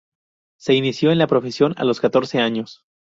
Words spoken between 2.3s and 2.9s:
años.